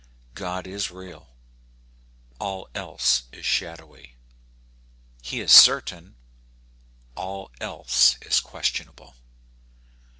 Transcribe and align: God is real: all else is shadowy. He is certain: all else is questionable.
God 0.33 0.65
is 0.65 0.89
real: 0.89 1.29
all 2.39 2.69
else 2.73 3.25
is 3.31 3.45
shadowy. 3.45 4.15
He 5.21 5.41
is 5.41 5.51
certain: 5.51 6.15
all 7.15 7.51
else 7.59 8.17
is 8.23 8.39
questionable. 8.39 9.13